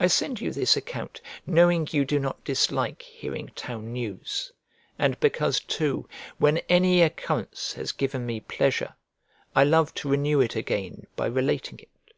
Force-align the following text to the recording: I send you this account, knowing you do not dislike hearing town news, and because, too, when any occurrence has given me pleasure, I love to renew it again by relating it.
I 0.00 0.08
send 0.08 0.40
you 0.40 0.50
this 0.50 0.76
account, 0.76 1.20
knowing 1.46 1.86
you 1.92 2.04
do 2.04 2.18
not 2.18 2.42
dislike 2.42 3.02
hearing 3.02 3.50
town 3.54 3.92
news, 3.92 4.50
and 4.98 5.20
because, 5.20 5.60
too, 5.60 6.08
when 6.38 6.58
any 6.68 7.02
occurrence 7.02 7.74
has 7.74 7.92
given 7.92 8.26
me 8.26 8.40
pleasure, 8.40 8.96
I 9.54 9.62
love 9.62 9.94
to 10.02 10.08
renew 10.08 10.40
it 10.40 10.56
again 10.56 11.06
by 11.14 11.26
relating 11.26 11.78
it. 11.78 12.14